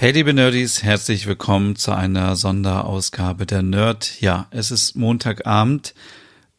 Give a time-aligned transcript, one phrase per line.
[0.00, 4.20] Hey liebe Nerdies, herzlich willkommen zu einer Sonderausgabe der Nerd.
[4.20, 5.92] Ja, es ist Montagabend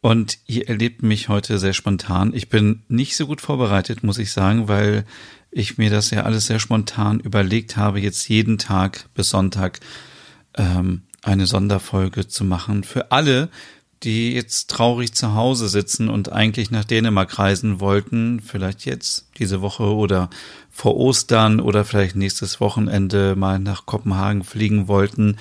[0.01, 2.33] und ihr erlebt mich heute sehr spontan.
[2.33, 5.05] Ich bin nicht so gut vorbereitet, muss ich sagen, weil
[5.51, 9.79] ich mir das ja alles sehr spontan überlegt habe, jetzt jeden Tag bis Sonntag
[10.57, 12.83] ähm, eine Sonderfolge zu machen.
[12.83, 13.47] Für alle,
[14.03, 19.61] die jetzt traurig zu Hause sitzen und eigentlich nach Dänemark reisen wollten, vielleicht jetzt diese
[19.61, 20.29] Woche oder
[20.71, 25.37] vor Ostern oder vielleicht nächstes Wochenende mal nach Kopenhagen fliegen wollten.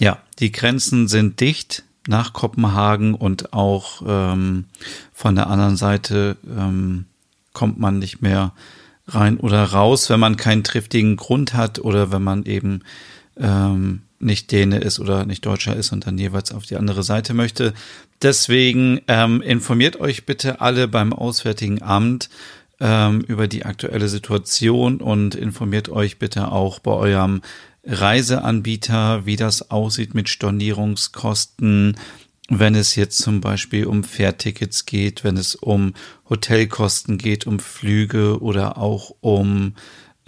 [0.00, 4.64] Ja, die Grenzen sind dicht nach Kopenhagen und auch ähm,
[5.12, 7.04] von der anderen Seite ähm,
[7.52, 8.52] kommt man nicht mehr
[9.06, 12.82] rein oder raus, wenn man keinen triftigen Grund hat oder wenn man eben
[13.36, 17.34] ähm, nicht Däne ist oder nicht Deutscher ist und dann jeweils auf die andere Seite
[17.34, 17.72] möchte.
[18.22, 22.28] Deswegen ähm, informiert euch bitte alle beim Auswärtigen Amt
[22.80, 27.42] ähm, über die aktuelle Situation und informiert euch bitte auch bei eurem
[27.84, 31.96] Reiseanbieter, wie das aussieht mit Stornierungskosten,
[32.50, 35.94] wenn es jetzt zum Beispiel um Fährtickets geht, wenn es um
[36.28, 39.74] Hotelkosten geht, um Flüge oder auch um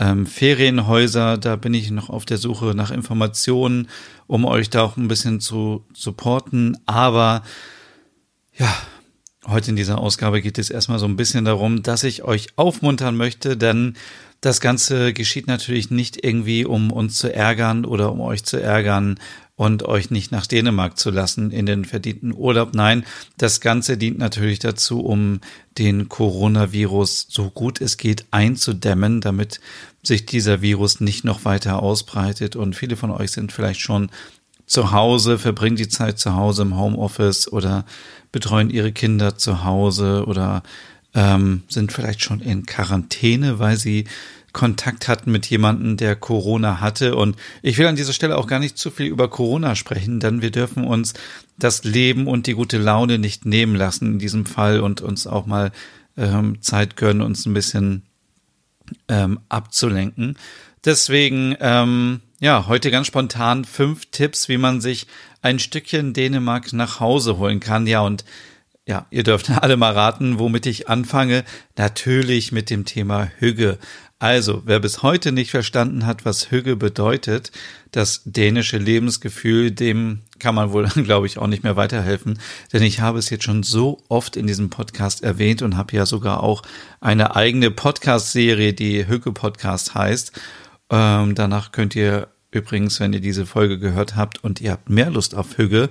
[0.01, 1.39] ähm, Ferienhäuser.
[1.39, 3.89] Da bin ich noch auf der Suche nach Informationen,
[4.27, 6.79] um euch da auch ein bisschen zu supporten.
[6.87, 7.43] Aber
[8.56, 8.75] ja,
[9.47, 13.17] heute in dieser Ausgabe geht es erstmal so ein bisschen darum, dass ich euch aufmuntern
[13.17, 13.95] möchte, denn
[14.41, 19.21] das Ganze geschieht natürlich nicht irgendwie, um uns zu ärgern oder um euch zu ärgern
[19.61, 22.72] und euch nicht nach Dänemark zu lassen in den verdienten Urlaub.
[22.72, 23.05] Nein,
[23.36, 25.43] das Ganze dient natürlich dazu, um
[25.76, 29.60] den Coronavirus so gut es geht einzudämmen, damit
[30.03, 32.56] sich dieser Virus nicht noch weiter ausbreitet.
[32.56, 34.09] Und viele von euch sind vielleicht schon
[34.65, 37.84] zu Hause, verbringen die Zeit zu Hause im Homeoffice oder
[38.32, 40.62] betreuen ihre Kinder zu Hause oder
[41.12, 44.06] ähm, sind vielleicht schon in Quarantäne, weil sie
[44.53, 47.16] Kontakt hatten mit jemandem, der Corona hatte.
[47.16, 50.43] Und ich will an dieser Stelle auch gar nicht zu viel über Corona sprechen, denn
[50.43, 51.15] wir dürfen uns
[51.59, 55.47] das Leben und die gute Laune nicht nehmen lassen in diesem Fall und uns auch
[55.47, 55.72] mal
[56.16, 58.03] ähm, Zeit gönnen, uns ein bisschen
[59.09, 60.37] ähm, abzulenken.
[60.84, 65.06] Deswegen, ähm, ja, heute ganz spontan fünf Tipps, wie man sich
[65.43, 67.87] ein Stückchen Dänemark nach Hause holen kann.
[67.87, 68.25] Ja, und
[68.87, 71.44] ja, ihr dürft alle mal raten, womit ich anfange.
[71.77, 73.78] Natürlich mit dem Thema Hüge.
[74.20, 77.53] Also, wer bis heute nicht verstanden hat, was Hüge bedeutet,
[77.91, 82.38] das dänische Lebensgefühl, dem kann man wohl, glaube ich, auch nicht mehr weiterhelfen.
[82.70, 86.04] Denn ich habe es jetzt schon so oft in diesem Podcast erwähnt und habe ja
[86.04, 86.60] sogar auch
[87.00, 90.38] eine eigene Podcast-Serie, die Hüge Podcast heißt.
[90.91, 95.09] Ähm, danach könnt ihr übrigens, wenn ihr diese Folge gehört habt und ihr habt mehr
[95.09, 95.88] Lust auf Hüge,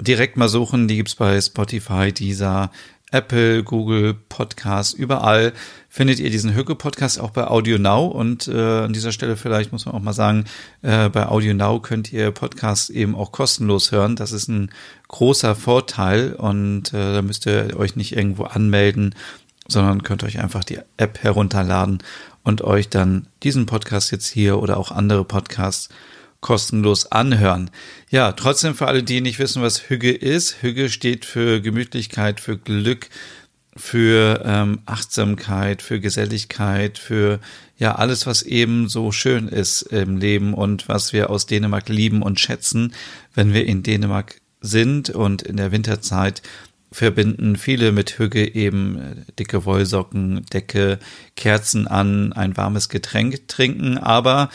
[0.00, 0.86] direkt mal suchen.
[0.86, 2.70] Die gibt's bei Spotify, dieser
[3.10, 5.52] Apple, Google Podcast, überall
[5.94, 9.70] findet ihr diesen Hücke Podcast auch bei Audio Now und äh, an dieser Stelle vielleicht
[9.70, 10.46] muss man auch mal sagen,
[10.82, 14.16] äh, bei Audio Now könnt ihr Podcasts eben auch kostenlos hören.
[14.16, 14.72] Das ist ein
[15.06, 19.14] großer Vorteil und äh, da müsst ihr euch nicht irgendwo anmelden,
[19.68, 21.98] sondern könnt euch einfach die App herunterladen
[22.42, 25.90] und euch dann diesen Podcast jetzt hier oder auch andere Podcasts
[26.40, 27.70] kostenlos anhören.
[28.10, 30.60] Ja, trotzdem für alle, die nicht wissen, was Hüge ist.
[30.60, 33.08] Hüge steht für Gemütlichkeit, für Glück,
[33.76, 37.40] für ähm, Achtsamkeit, für Geselligkeit, für
[37.76, 42.22] ja alles, was eben so schön ist im Leben und was wir aus Dänemark lieben
[42.22, 42.94] und schätzen,
[43.34, 46.42] wenn wir in Dänemark sind und in der Winterzeit
[46.94, 51.00] verbinden viele mit Hüge eben äh, dicke Wollsocken, Decke,
[51.34, 54.48] Kerzen an, ein warmes Getränk trinken, aber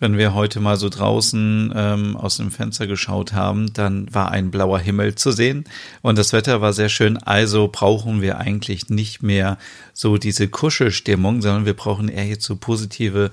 [0.00, 4.50] wenn wir heute mal so draußen ähm, aus dem Fenster geschaut haben, dann war ein
[4.50, 5.64] blauer Himmel zu sehen
[6.02, 7.16] und das Wetter war sehr schön.
[7.16, 9.58] Also brauchen wir eigentlich nicht mehr
[9.92, 13.30] so diese Kuschelstimmung, sondern wir brauchen eher jetzt so positive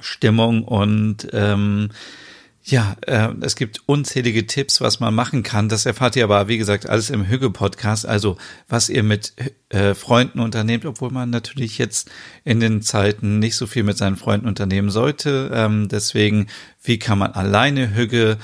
[0.00, 1.90] Stimmung und ähm,
[2.68, 5.68] ja, äh, es gibt unzählige Tipps, was man machen kann.
[5.68, 8.06] Das erfahrt ihr aber, wie gesagt, alles im Hüge-Podcast.
[8.06, 9.34] Also, was ihr mit
[9.68, 12.10] äh, Freunden unternehmt, obwohl man natürlich jetzt
[12.42, 15.52] in den Zeiten nicht so viel mit seinen Freunden unternehmen sollte.
[15.54, 16.48] Ähm, deswegen,
[16.82, 18.36] wie kann man alleine Hüge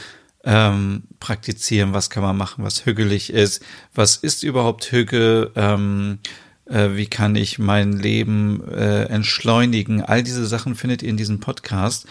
[0.45, 1.93] ähm, praktizieren?
[1.93, 3.61] Was kann man machen, was hügelig ist?
[3.93, 5.51] Was ist überhaupt Hüge?
[5.57, 6.21] Ähm,
[6.67, 10.01] äh, wie kann ich mein Leben äh, entschleunigen.
[10.01, 12.07] All diese Sachen findet ihr in diesem Podcast.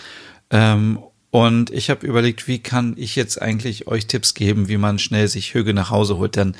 [0.50, 1.00] Ähm,
[1.32, 5.30] und ich habe überlegt, wie kann ich jetzt eigentlich euch Tipps geben, wie man schnell
[5.30, 6.36] sich Hüge nach Hause holt.
[6.36, 6.56] Denn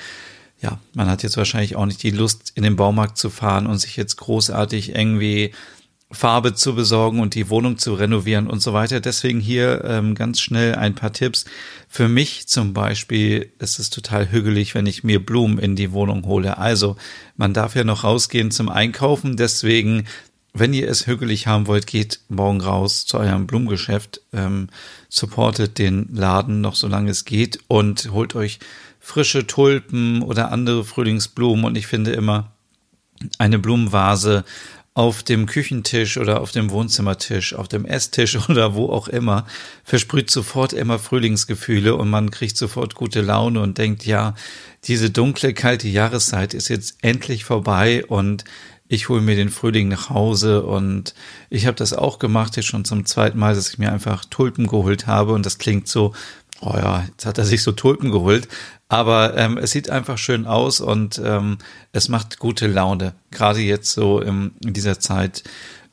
[0.62, 3.80] ja, man hat jetzt wahrscheinlich auch nicht die Lust, in den Baumarkt zu fahren und
[3.80, 5.52] sich jetzt großartig irgendwie
[6.10, 9.00] Farbe zu besorgen und die Wohnung zu renovieren und so weiter.
[9.00, 11.46] Deswegen hier ähm, ganz schnell ein paar Tipps.
[11.88, 16.26] Für mich zum Beispiel ist es total hügelig, wenn ich mir Blumen in die Wohnung
[16.26, 16.58] hole.
[16.58, 16.96] Also
[17.38, 19.38] man darf ja noch rausgehen zum Einkaufen.
[19.38, 20.06] Deswegen,
[20.54, 24.68] wenn ihr es hügelig haben wollt, geht morgen raus zu eurem Blumengeschäft, ähm,
[25.10, 28.60] supportet den Laden noch solange es geht und holt euch
[29.00, 31.66] frische Tulpen oder andere Frühlingsblumen.
[31.66, 32.52] Und ich finde immer,
[33.38, 34.44] eine Blumenvase
[34.94, 39.46] auf dem Küchentisch oder auf dem Wohnzimmertisch, auf dem Esstisch oder wo auch immer,
[39.84, 44.36] versprüht sofort immer Frühlingsgefühle und man kriegt sofort gute Laune und denkt, ja,
[44.84, 48.44] diese dunkle, kalte Jahreszeit ist jetzt endlich vorbei und
[48.92, 51.16] ich hole mir den Frühling nach Hause und
[51.50, 54.68] ich habe das auch gemacht, jetzt schon zum zweiten Mal, dass ich mir einfach Tulpen
[54.68, 56.14] geholt habe und das klingt so,
[56.60, 58.50] oh ja, jetzt hat er sich so Tulpen geholt,
[58.90, 61.60] aber ähm, es sieht einfach schön aus und ähm,
[61.94, 63.14] es macht gute Laune.
[63.32, 65.46] Gerade jetzt so im, in dieser Zeit,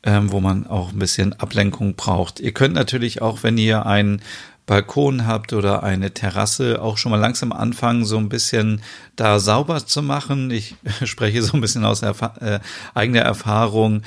[0.03, 2.41] ähm, wo man auch ein bisschen Ablenkung braucht.
[2.41, 4.23] Ihr könnt natürlich auch, wenn ihr einen
[4.69, 8.83] Balkon habt oder eine Terrasse, auch schon mal langsam anfangen, so ein bisschen
[9.17, 10.51] da sauber zu machen.
[10.53, 12.61] Ich spreche so ein bisschen aus Erfa äh,
[12.95, 14.03] eigener Erfahrung.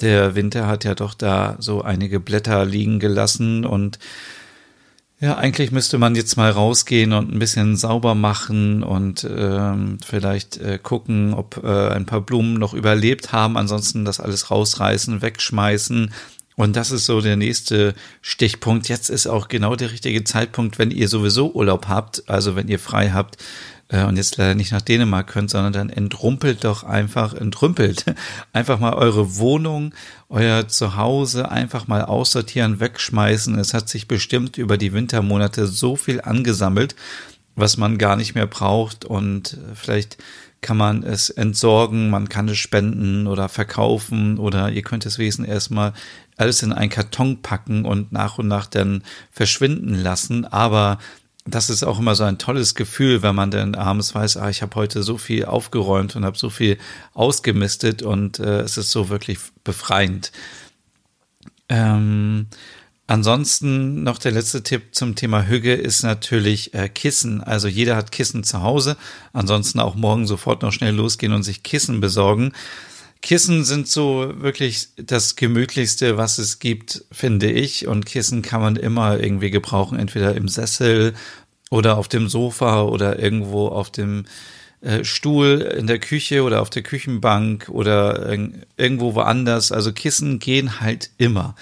[0.00, 3.98] Der Winter hat ja doch da so einige Blätter liegen gelassen und
[5.18, 10.58] ja, eigentlich müsste man jetzt mal rausgehen und ein bisschen sauber machen und ähm, vielleicht
[10.58, 13.56] äh, gucken, ob äh, ein paar Blumen noch überlebt haben.
[13.56, 16.12] Ansonsten das alles rausreißen, wegschmeißen.
[16.56, 18.88] Und das ist so der nächste Stichpunkt.
[18.88, 22.78] Jetzt ist auch genau der richtige Zeitpunkt, wenn ihr sowieso Urlaub habt, also wenn ihr
[22.78, 23.36] frei habt,
[23.88, 28.04] äh, und jetzt leider nicht nach Dänemark könnt, sondern dann entrumpelt doch einfach, entrümpelt
[28.52, 29.94] einfach mal eure Wohnung,
[30.28, 33.58] euer Zuhause einfach mal aussortieren, wegschmeißen.
[33.58, 36.96] Es hat sich bestimmt über die Wintermonate so viel angesammelt,
[37.54, 40.18] was man gar nicht mehr braucht und äh, vielleicht
[40.62, 45.44] kann man es entsorgen, man kann es spenden oder verkaufen oder ihr könnt es wesen
[45.44, 45.92] erstmal
[46.36, 50.44] alles in einen Karton packen und nach und nach dann verschwinden lassen.
[50.44, 50.98] Aber
[51.46, 54.62] das ist auch immer so ein tolles Gefühl, wenn man dann abends weiß, ah, ich
[54.62, 56.78] habe heute so viel aufgeräumt und habe so viel
[57.14, 60.32] ausgemistet und äh, es ist so wirklich befreiend.
[61.68, 62.48] Ähm,
[63.06, 67.42] ansonsten noch der letzte Tipp zum Thema Hüge ist natürlich äh, Kissen.
[67.42, 68.96] Also jeder hat Kissen zu Hause.
[69.32, 72.52] Ansonsten auch morgen sofort noch schnell losgehen und sich Kissen besorgen.
[73.26, 77.88] Kissen sind so wirklich das gemütlichste, was es gibt, finde ich.
[77.88, 81.12] Und Kissen kann man immer irgendwie gebrauchen, entweder im Sessel
[81.68, 84.26] oder auf dem Sofa oder irgendwo auf dem
[84.80, 88.32] äh, Stuhl in der Küche oder auf der Küchenbank oder
[88.76, 89.72] irgendwo woanders.
[89.72, 91.56] Also Kissen gehen halt immer.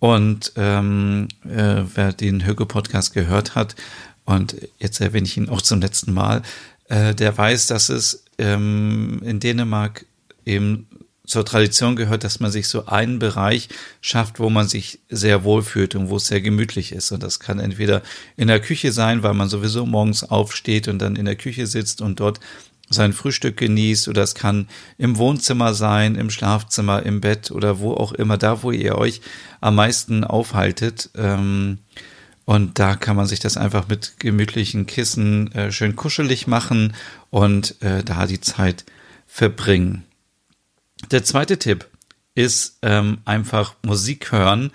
[0.00, 3.76] Und ähm, äh, wer den Höge-Podcast gehört hat,
[4.24, 6.42] und jetzt erwähne ich ihn auch zum letzten Mal,
[6.88, 10.06] äh, der weiß, dass es ähm, in Dänemark
[10.44, 10.88] eben
[11.26, 13.68] zur Tradition gehört, dass man sich so einen Bereich
[14.00, 17.12] schafft, wo man sich sehr wohl fühlt und wo es sehr gemütlich ist.
[17.12, 18.02] Und das kann entweder
[18.36, 22.02] in der Küche sein, weil man sowieso morgens aufsteht und dann in der Küche sitzt
[22.02, 22.40] und dort
[22.90, 24.68] sein Frühstück genießt, oder es kann
[24.98, 29.22] im Wohnzimmer sein, im Schlafzimmer, im Bett oder wo auch immer, da wo ihr euch
[29.62, 31.10] am meisten aufhaltet.
[31.16, 31.78] Ähm,
[32.44, 36.94] und da kann man sich das einfach mit gemütlichen Kissen äh, schön kuschelig machen
[37.30, 38.84] und äh, da die Zeit
[39.26, 40.04] verbringen.
[41.10, 41.86] Der zweite Tipp
[42.34, 44.70] ist ähm, einfach Musik hören,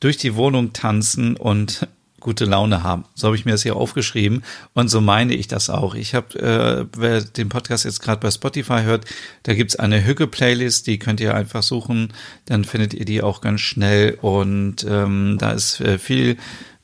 [0.00, 1.86] durch die Wohnung tanzen und
[2.20, 3.04] gute Laune haben.
[3.14, 4.42] So habe ich mir das hier aufgeschrieben
[4.74, 5.94] und so meine ich das auch.
[5.94, 9.04] Ich habe, äh, wer den Podcast jetzt gerade bei Spotify hört,
[9.44, 12.12] da gibt's eine Hücke-Playlist, die könnt ihr einfach suchen,
[12.46, 16.36] dann findet ihr die auch ganz schnell und ähm, da ist äh, viel,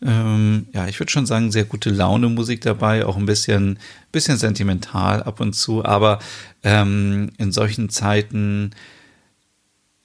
[0.04, 3.78] ähm, ja, ich würde schon sagen, sehr gute Laune Musik dabei, auch ein bisschen,
[4.11, 6.18] bisschen sentimental ab und zu, aber
[6.62, 8.71] ähm, in solchen Zeiten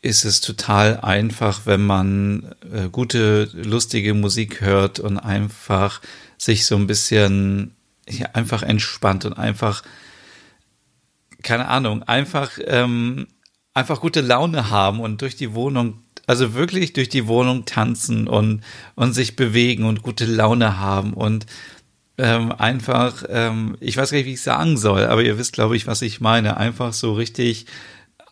[0.02, 6.02] ist es total einfach, wenn man äh, gute, lustige Musik hört und einfach
[6.38, 7.76] sich so ein bisschen
[8.08, 9.84] ja, einfach entspannt und einfach,
[11.42, 13.28] keine Ahnung, einfach, ähm,
[13.74, 18.62] einfach gute Laune haben und durch die Wohnung, also wirklich durch die Wohnung tanzen und,
[18.96, 21.48] und sich bewegen und gute Laune haben und
[22.20, 25.76] ähm, einfach, ähm, ich weiß gar nicht, wie ich sagen soll, aber ihr wisst, glaube
[25.76, 26.58] ich, was ich meine.
[26.58, 27.66] Einfach so richtig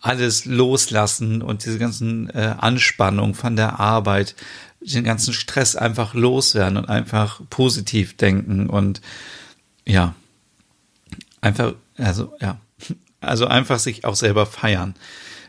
[0.02, 4.36] alles loslassen und diese ganzen äh, Anspannung von der Arbeit,
[4.82, 9.02] den ganzen Stress einfach loswerden und einfach positiv denken und
[9.86, 10.16] ja,
[11.42, 12.60] einfach, also ja,
[13.26, 14.96] Also einfach sich auch selber feiern.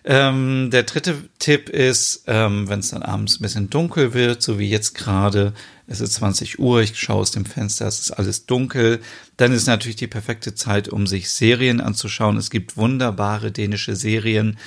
[0.08, 4.56] Ähm, der dritte Tipp ist, ähm, wenn es dann abends ein bisschen dunkel wird, so
[4.60, 5.52] wie jetzt gerade,
[5.88, 9.00] es ist 20 Uhr, ich schaue aus dem Fenster, es ist alles dunkel,
[9.36, 12.36] dann ist natürlich die perfekte Zeit, um sich Serien anzuschauen.
[12.36, 14.58] Es gibt wunderbare dänische Serien.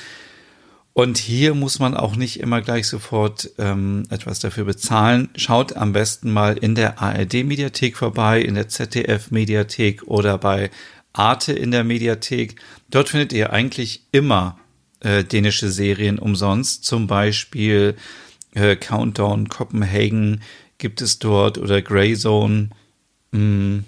[0.91, 5.29] Und hier muss man auch nicht immer gleich sofort ähm, etwas dafür bezahlen.
[5.37, 10.69] Schaut am besten mal in der ARD-Mediathek vorbei, in der ZDF-Mediathek oder bei
[11.13, 12.59] Arte in der Mediathek.
[12.89, 14.59] Dort findet ihr eigentlich immer
[15.01, 16.85] äh, dänische Serien umsonst.
[16.85, 17.95] Zum Beispiel
[18.53, 20.41] äh, Countdown Copenhagen
[20.77, 22.69] gibt es dort oder Grey Zone.
[23.31, 23.79] Mm.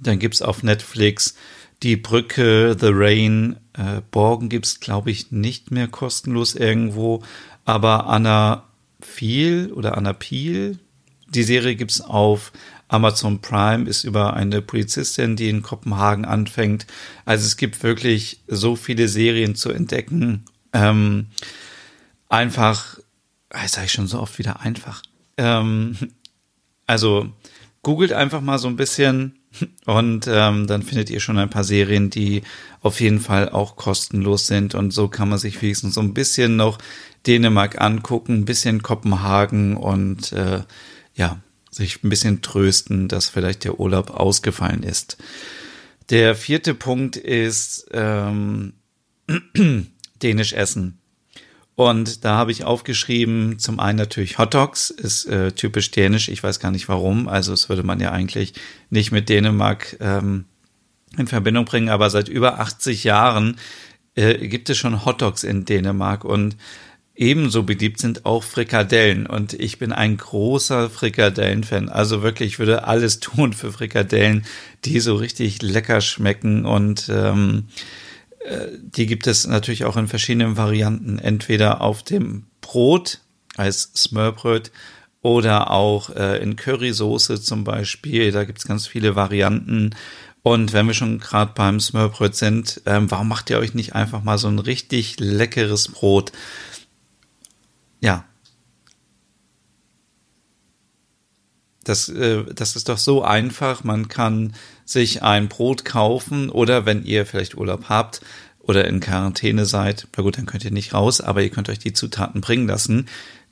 [0.00, 1.34] Dann gibt's auf Netflix
[1.82, 7.22] die Brücke, The Rain, äh, Borgen gibt's glaube ich, nicht mehr kostenlos irgendwo.
[7.64, 8.64] Aber Anna
[9.00, 10.78] Viel oder Anna Piel,
[11.28, 12.52] die Serie gibt's auf
[12.88, 16.86] Amazon Prime ist über eine Polizistin, die in Kopenhagen anfängt.
[17.24, 20.44] Also es gibt wirklich so viele Serien zu entdecken.
[20.72, 21.26] Ähm,
[22.28, 22.98] einfach,
[23.50, 25.02] das sage ich schon so oft wieder einfach.
[25.36, 25.96] Ähm,
[26.86, 27.30] also
[27.82, 29.38] googelt einfach mal so ein bisschen
[29.86, 32.42] und ähm, dann findet ihr schon ein paar Serien, die
[32.80, 34.74] auf jeden Fall auch kostenlos sind.
[34.74, 36.78] Und so kann man sich wenigstens so ein bisschen noch
[37.26, 40.62] Dänemark angucken, ein bisschen Kopenhagen und äh,
[41.14, 41.38] ja,
[41.70, 45.18] sich ein bisschen trösten, dass vielleicht der Urlaub ausgefallen ist.
[46.10, 48.74] Der vierte Punkt ist ähm,
[50.22, 50.98] Dänisch essen.
[51.78, 56.42] Und da habe ich aufgeschrieben, zum einen natürlich Hot Dogs, ist äh, typisch dänisch, ich
[56.42, 58.54] weiß gar nicht warum, also das würde man ja eigentlich
[58.90, 60.46] nicht mit Dänemark ähm,
[61.16, 63.58] in Verbindung bringen, aber seit über 80 Jahren
[64.16, 66.56] äh, gibt es schon Hot Dogs in Dänemark und
[67.20, 71.88] Ebenso beliebt sind auch Frikadellen und ich bin ein großer Frikadellen-Fan.
[71.88, 74.46] Also wirklich, ich würde alles tun für Frikadellen,
[74.84, 77.64] die so richtig lecker schmecken und ähm,
[78.44, 81.18] äh, die gibt es natürlich auch in verschiedenen Varianten.
[81.18, 83.18] Entweder auf dem Brot
[83.56, 84.70] als Smørbröt
[85.20, 88.30] oder auch äh, in Currysoße zum Beispiel.
[88.30, 89.90] Da gibt es ganz viele Varianten.
[90.44, 94.22] Und wenn wir schon gerade beim Smørbröt sind, ähm, warum macht ihr euch nicht einfach
[94.22, 96.30] mal so ein richtig leckeres Brot?
[98.00, 98.24] Ja.
[101.84, 103.82] Das, äh, das ist doch so einfach.
[103.82, 108.20] Man kann sich ein Brot kaufen oder wenn ihr vielleicht Urlaub habt
[108.58, 111.78] oder in Quarantäne seid, na gut, dann könnt ihr nicht raus, aber ihr könnt euch
[111.78, 113.06] die Zutaten bringen lassen.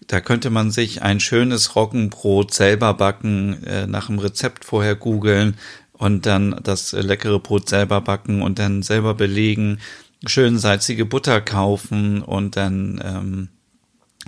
[0.06, 5.56] Da könnte man sich ein schönes Roggenbrot selber backen, äh, nach dem Rezept vorher googeln
[5.92, 9.80] und dann das leckere Brot selber backen und dann selber belegen,
[10.26, 13.48] schön salzige Butter kaufen und dann ähm,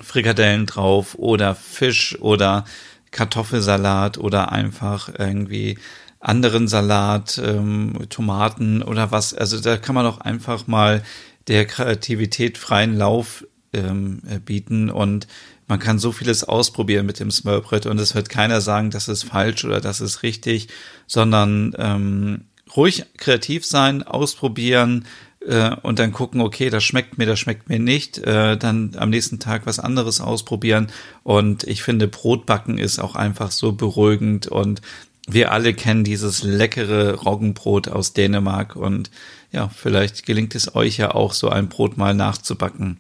[0.03, 2.65] Frikadellen drauf oder Fisch oder
[3.11, 5.79] Kartoffelsalat oder einfach irgendwie
[6.21, 9.35] anderen Salat, ähm, Tomaten oder was.
[9.35, 11.03] Also da kann man auch einfach mal
[11.47, 15.27] der Kreativität freien Lauf ähm, äh, bieten und
[15.67, 19.25] man kann so vieles ausprobieren mit dem Smørbrett und es wird keiner sagen, das ist
[19.25, 20.69] falsch oder das ist richtig,
[21.07, 25.05] sondern ähm, ruhig kreativ sein, ausprobieren,
[25.49, 29.11] äh, und dann gucken, okay, das schmeckt mir, das schmeckt mir nicht, äh, dann am
[29.11, 30.89] nächsten Tag was anderes ausprobieren.
[31.23, 34.83] Und ich finde, Brotbacken ist auch einfach so beruhigend und
[35.27, 39.11] wir alle kennen dieses leckere Roggenbrot aus Dänemark und
[39.51, 42.99] ja, vielleicht gelingt es euch ja auch, so ein Brot mal nachzubacken.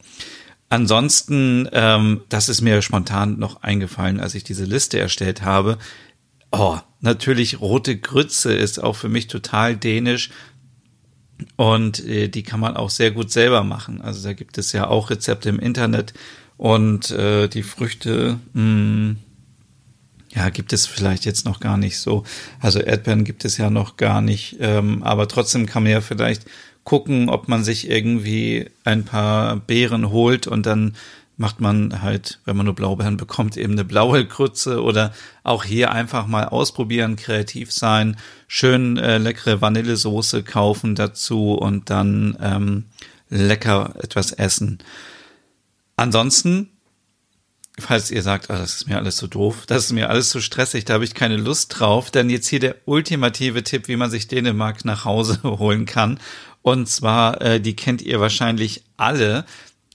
[0.70, 5.78] Ansonsten, ähm, das ist mir spontan noch eingefallen, als ich diese Liste erstellt habe.
[6.50, 10.30] Oh, natürlich rote Grütze ist auch für mich total dänisch.
[11.56, 14.00] Und äh, die kann man auch sehr gut selber machen.
[14.00, 16.14] Also da gibt es ja auch Rezepte im Internet
[16.56, 19.16] und äh, die Früchte, mh, hm,
[20.34, 22.24] ja, gibt es vielleicht jetzt noch gar nicht so.
[22.60, 24.56] Also Erdbeeren gibt es ja noch gar nicht.
[24.60, 26.44] Ähm, aber trotzdem kann man ja vielleicht
[26.84, 30.94] gucken, ob man sich irgendwie ein paar Beeren holt und dann
[31.38, 35.14] macht man halt, wenn man nur Blaubeeren bekommt, eben eine blaue Krütze oder
[35.44, 38.16] auch hier einfach mal ausprobieren, kreativ sein,
[38.48, 42.86] schön äh, leckere Vanillesoße kaufen dazu und dann ähm,
[43.30, 44.78] lecker etwas essen.
[45.94, 46.70] Ansonsten,
[47.78, 50.40] falls ihr sagt, oh, das ist mir alles so doof, das ist mir alles so
[50.40, 54.10] stressig, da habe ich keine Lust drauf, dann jetzt hier der ultimative Tipp, wie man
[54.10, 56.18] sich Dänemark nach Hause holen kann.
[56.62, 59.44] Und zwar, äh, die kennt ihr wahrscheinlich alle.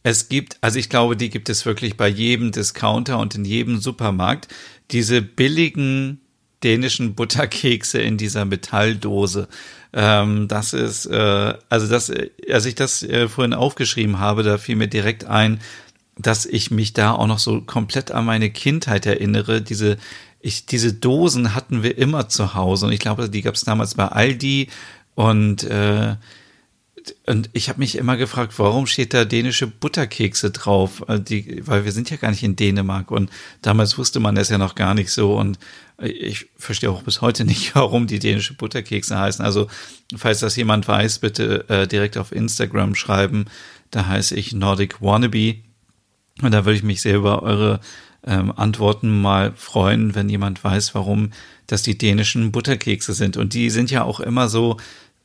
[0.04, 3.80] Es gibt, also ich glaube, die gibt es wirklich bei jedem Discounter und in jedem
[3.80, 4.50] Supermarkt,
[4.92, 6.20] diese billigen
[6.62, 9.48] dänischen Butterkekse in dieser Metalldose.
[9.94, 12.12] Ähm, das ist, äh, also das,
[12.50, 15.60] als ich das äh, vorhin aufgeschrieben habe, da fiel mir direkt ein,
[16.18, 19.62] dass ich mich da auch noch so komplett an meine Kindheit erinnere.
[19.62, 19.98] Diese,
[20.40, 23.96] ich, diese Dosen hatten wir immer zu Hause und ich glaube, die gab es damals
[23.96, 24.70] bei Aldi
[25.16, 26.16] und äh,
[27.26, 31.04] und ich habe mich immer gefragt, warum steht da dänische Butterkekse drauf?
[31.08, 33.30] Äh, die, weil wir sind ja gar nicht in Dänemark und
[33.62, 35.60] damals wusste man das ja noch gar nicht so und
[36.02, 39.44] ich verstehe auch bis heute nicht, warum die dänische Butterkekse heißen.
[39.44, 39.68] Also
[40.16, 43.46] falls das jemand weiß, bitte äh, direkt auf Instagram schreiben.
[43.92, 45.56] Da heiße ich Nordic Wannabe
[46.42, 47.80] und da würde ich mich sehr über eure
[48.26, 51.32] ähm, Antworten mal freuen, wenn jemand weiß, warum
[51.68, 53.38] das die dänischen Butterkekse sind.
[53.38, 54.78] Und die sind ja auch immer so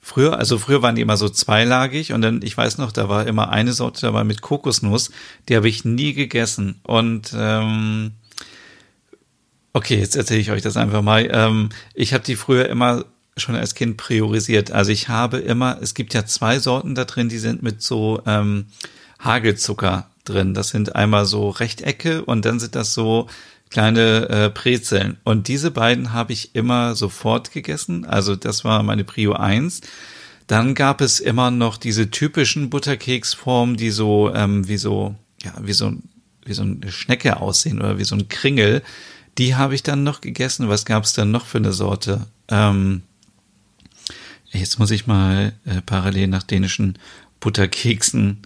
[0.08, 3.26] Früher, also früher waren die immer so zweilagig und dann, ich weiß noch, da war
[3.26, 5.10] immer eine Sorte dabei mit Kokosnuss,
[5.50, 6.80] die habe ich nie gegessen.
[6.82, 8.12] Und ähm,
[9.74, 11.28] okay, jetzt erzähle ich euch das einfach mal.
[11.30, 13.04] Ähm, ich habe die früher immer
[13.36, 14.70] schon als Kind priorisiert.
[14.72, 18.22] Also ich habe immer, es gibt ja zwei Sorten da drin, die sind mit so
[18.24, 18.68] ähm,
[19.18, 20.54] Hagelzucker drin.
[20.54, 23.26] Das sind einmal so Rechtecke und dann sind das so
[23.70, 25.18] kleine äh, Brezeln.
[25.24, 28.04] Und diese beiden habe ich immer sofort gegessen.
[28.04, 29.80] Also das war meine Prio 1.
[30.46, 35.74] Dann gab es immer noch diese typischen Butterkeksformen, die so ähm, wie so ja wie
[35.74, 35.92] so
[36.44, 38.82] wie so eine Schnecke aussehen oder wie so ein Kringel.
[39.36, 40.68] Die habe ich dann noch gegessen.
[40.68, 42.26] Was gab es dann noch für eine Sorte?
[42.48, 43.02] Ähm,
[44.50, 46.98] jetzt muss ich mal äh, parallel nach dänischen
[47.40, 48.38] Butterkeksen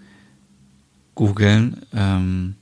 [1.15, 1.87] googeln.
[1.95, 2.57] Ähm,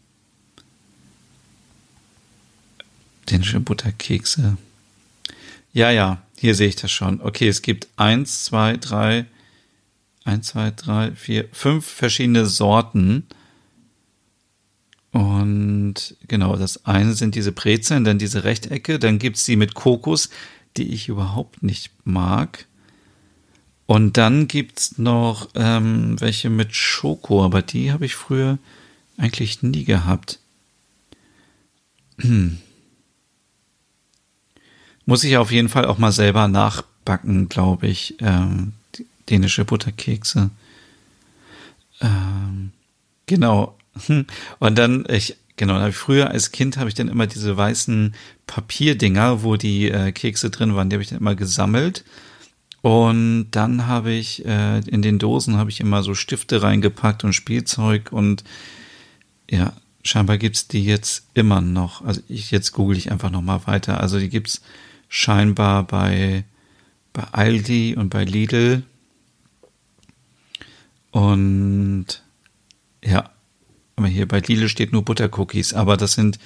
[3.31, 4.57] dänische Butterkekse.
[5.73, 7.21] Ja, ja, hier sehe ich das schon.
[7.21, 9.27] Okay, es gibt eins, zwei, drei,
[10.25, 13.27] eins, zwei, drei, vier, fünf verschiedene Sorten.
[15.13, 20.31] Und genau, das eine sind diese Brezeln, dann diese Rechtecke, dann gibt's die mit Kokos,
[20.77, 22.67] die ich überhaupt nicht mag.
[23.87, 28.59] Und dann gibt's noch ähm, welche mit Schoko, aber die habe ich früher
[29.17, 30.39] eigentlich nie gehabt.
[35.07, 38.17] Muss ich auf jeden Fall auch mal selber nachbacken, glaube ich.
[38.21, 38.73] Ähm,
[39.29, 40.51] dänische Butterkekse.
[42.01, 42.73] Ähm,
[43.27, 43.77] genau.
[44.59, 48.15] Und dann, ich, genau, früher als Kind habe ich dann immer diese weißen
[48.47, 52.05] Papierdinger, wo die äh, Kekse drin waren, die habe ich dann immer gesammelt.
[52.83, 57.35] Und dann habe ich äh, in den Dosen habe ich immer so Stifte reingepackt und
[57.35, 58.43] Spielzeug und
[59.51, 62.03] ja, scheinbar gibt's die jetzt immer noch.
[62.03, 64.01] Also ich jetzt google ich einfach noch mal weiter.
[64.01, 64.63] Also die gibt's
[65.11, 66.45] scheinbar bei,
[67.13, 68.85] bei Aldi und bei Lidl.
[71.11, 72.07] Und
[73.05, 73.29] ja,
[73.97, 76.39] aber hier bei Lidl steht nur Buttercookies, aber das sind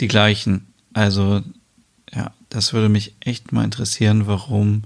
[0.00, 0.66] die gleichen.
[0.94, 1.42] Also
[2.12, 4.82] ja, das würde mich echt mal interessieren, warum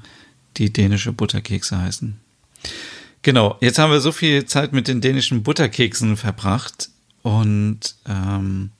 [0.59, 2.19] die dänische Butterkekse heißen.
[3.23, 6.91] Genau, jetzt haben wir so viel Zeit mit den dänischen Butterkeksen verbracht
[7.23, 8.71] und ähm,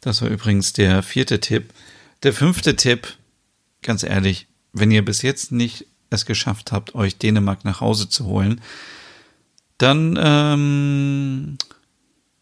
[0.00, 1.72] das war übrigens der vierte Tipp.
[2.22, 3.16] Der fünfte Tipp
[3.86, 8.26] ganz ehrlich, wenn ihr bis jetzt nicht es geschafft habt, euch Dänemark nach Hause zu
[8.26, 8.60] holen,
[9.78, 11.58] dann ähm,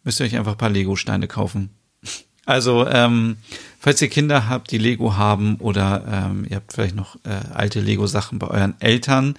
[0.02, 1.70] müsst ihr euch einfach ein paar Lego-Steine kaufen.
[2.46, 3.38] Also, ähm,
[3.80, 7.80] falls ihr Kinder habt, die Lego haben oder ähm, ihr habt vielleicht noch äh, alte
[7.80, 9.36] Lego-Sachen bei euren Eltern,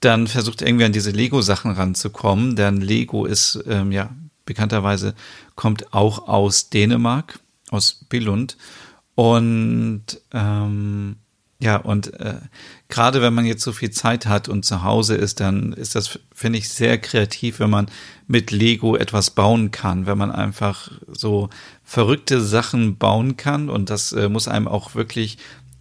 [0.00, 4.08] dann versucht irgendwie an diese Lego-Sachen ranzukommen, denn Lego ist, ähm, ja,
[4.46, 5.14] bekannterweise
[5.54, 8.56] kommt auch aus Dänemark, aus Billund.
[9.14, 11.16] Und ähm,
[11.58, 12.34] ja, und äh,
[12.88, 16.18] gerade wenn man jetzt so viel Zeit hat und zu Hause ist, dann ist das,
[16.34, 17.86] finde ich, sehr kreativ, wenn man
[18.26, 21.48] mit Lego etwas bauen kann, wenn man einfach so
[21.82, 23.70] verrückte Sachen bauen kann.
[23.70, 25.38] Und das äh, muss einem auch wirklich,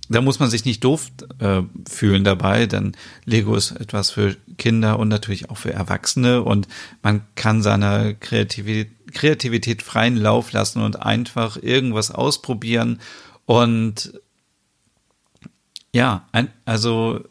[0.07, 1.07] da muss man sich nicht doof
[1.39, 6.69] äh, fühlen dabei, denn Lego ist etwas für Kinder und natürlich auch für Erwachsene und
[7.03, 12.99] man kann seiner Kreativität, Kreativität freien Lauf lassen und einfach irgendwas ausprobieren
[13.45, 14.13] und
[15.95, 17.21] ja, ein, also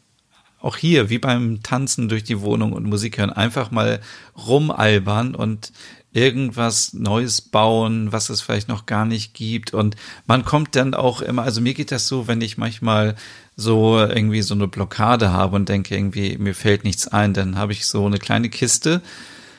[0.58, 4.00] auch hier, wie beim Tanzen durch die Wohnung und Musik hören, einfach mal
[4.46, 5.70] rumalbern und
[6.14, 9.74] irgendwas Neues bauen, was es vielleicht noch gar nicht gibt.
[9.74, 9.96] Und
[10.26, 13.16] man kommt dann auch immer, also mir geht das so, wenn ich manchmal
[13.54, 17.72] so irgendwie so eine Blockade habe und denke irgendwie, mir fällt nichts ein, dann habe
[17.72, 19.02] ich so eine kleine Kiste.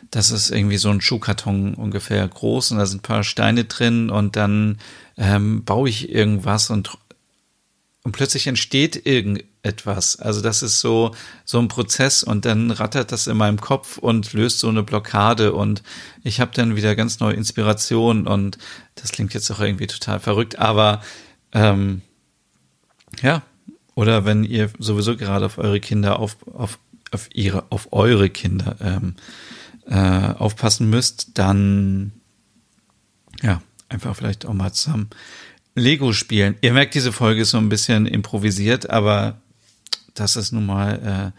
[0.09, 4.09] Das ist irgendwie so ein Schuhkarton ungefähr groß und da sind ein paar Steine drin
[4.09, 4.79] und dann
[5.17, 6.97] ähm, baue ich irgendwas und
[8.05, 10.19] und plötzlich entsteht irgendetwas.
[10.19, 14.31] Also das ist so, so ein Prozess und dann rattert das in meinem Kopf und
[14.33, 15.81] löst so eine Blockade und
[16.23, 18.59] ich habe dann wieder ganz neue Inspiration und
[18.93, 21.01] das klingt jetzt auch irgendwie total verrückt, aber
[21.51, 22.03] ähm,
[23.23, 23.41] ja,
[23.95, 26.77] oder wenn ihr sowieso gerade auf eure Kinder auf, auf,
[27.09, 29.15] auf ihre, auf eure Kinder ähm,
[29.87, 32.11] äh, aufpassen müsst, dann
[33.41, 35.09] ja, einfach vielleicht auch mal zusammen
[35.75, 36.55] Lego spielen.
[36.61, 39.37] Ihr merkt, diese Folge ist so ein bisschen improvisiert, aber
[40.13, 41.33] das ist nun mal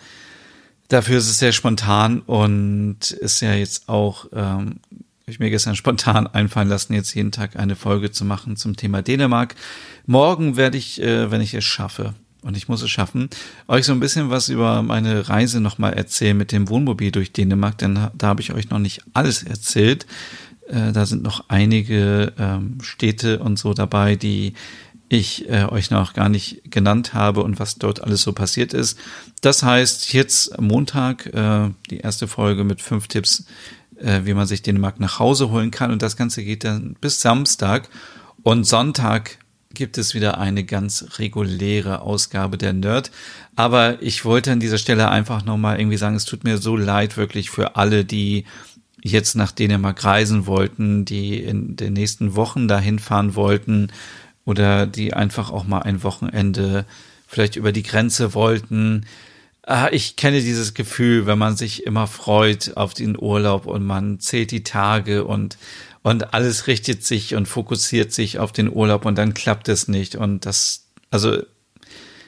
[0.88, 4.76] dafür ist es sehr spontan und ist ja jetzt auch, ähm,
[5.26, 9.02] ich mir gestern spontan einfallen lassen, jetzt jeden Tag eine Folge zu machen zum Thema
[9.02, 9.54] Dänemark.
[10.06, 13.28] Morgen werde ich, äh, wenn ich es schaffe, und ich muss es schaffen,
[13.66, 17.76] euch so ein bisschen was über meine Reise nochmal erzählen mit dem Wohnmobil durch Dänemark,
[17.78, 20.06] denn da habe ich euch noch nicht alles erzählt.
[20.68, 24.54] Äh, da sind noch einige ähm, Städte und so dabei, die
[25.08, 28.98] ich äh, euch noch gar nicht genannt habe und was dort alles so passiert ist.
[29.40, 33.46] Das heißt, jetzt Montag äh, die erste Folge mit fünf Tipps,
[33.98, 35.92] äh, wie man sich Dänemark nach Hause holen kann.
[35.92, 37.88] Und das Ganze geht dann bis Samstag.
[38.42, 39.38] Und Sonntag
[39.74, 43.12] gibt es wieder eine ganz reguläre Ausgabe der Nerd.
[43.54, 47.16] Aber ich wollte an dieser Stelle einfach nochmal irgendwie sagen, es tut mir so leid
[47.16, 48.44] wirklich für alle, die
[49.02, 53.92] jetzt nach Dänemark reisen wollten, die in den nächsten Wochen dahin fahren wollten
[54.44, 56.86] oder die einfach auch mal ein Wochenende
[57.26, 59.06] vielleicht über die Grenze wollten.
[59.62, 64.20] Ah, ich kenne dieses Gefühl, wenn man sich immer freut auf den Urlaub und man
[64.20, 65.58] zählt die Tage und
[66.02, 70.14] und alles richtet sich und fokussiert sich auf den Urlaub und dann klappt es nicht
[70.14, 71.42] und das also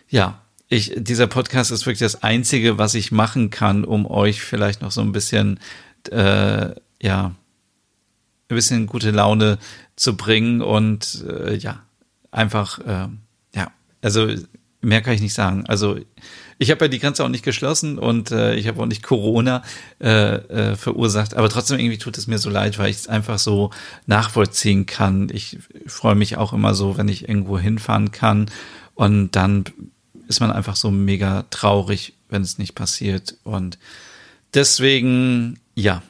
[0.09, 4.83] ja, ich dieser Podcast ist wirklich das einzige, was ich machen kann, um euch vielleicht
[4.83, 5.61] noch so ein bisschen
[6.13, 7.37] äh, ja ein
[8.55, 9.59] bisschen gute Laune
[9.97, 11.83] zu bringen und äh, ja
[12.31, 13.09] einfach, äh,
[13.55, 14.29] ja, also
[14.81, 15.65] mehr kann ich nicht sagen.
[15.67, 15.99] Also
[16.59, 19.63] ich habe ja die Grenze auch nicht geschlossen und äh, ich habe auch nicht Corona
[20.01, 23.39] äh, äh, verursacht, aber trotzdem irgendwie tut es mir so leid, weil ich es einfach
[23.39, 23.71] so
[24.07, 25.29] nachvollziehen kann.
[25.33, 28.51] Ich freue mich auch immer so, wenn ich irgendwo hinfahren kann
[28.95, 29.65] und dann
[30.27, 33.79] ist man einfach so mega traurig, wenn es nicht passiert und
[34.55, 36.03] deswegen, ja,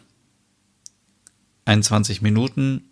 [1.65, 2.89] 21 Minuten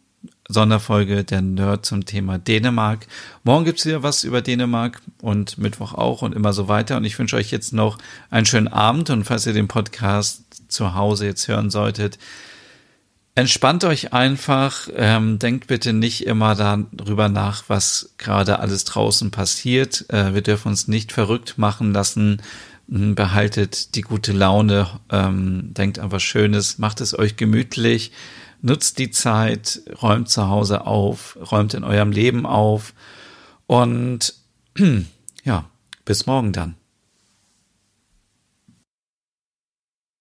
[0.48, 3.06] Sonderfolge der Nerd zum Thema Dänemark.
[3.42, 6.96] Morgen gibt's wieder was über Dänemark und Mittwoch auch und immer so weiter.
[6.96, 7.98] Und ich wünsche euch jetzt noch
[8.30, 12.18] einen schönen Abend und falls ihr den Podcast zu Hause jetzt hören solltet,
[13.35, 20.06] entspannt euch einfach, ähm, denkt bitte nicht immer darüber nach, was gerade alles draußen passiert.
[20.11, 22.40] Äh, wir dürfen uns nicht verrückt machen lassen.
[22.88, 28.12] Hm, behaltet die gute Laune, ähm, denkt an was Schönes, macht es euch gemütlich
[28.62, 32.94] nutzt die Zeit, räumt zu Hause auf, räumt in eurem Leben auf
[33.66, 34.35] und
[35.44, 35.64] ja,
[36.05, 36.75] bis morgen dann.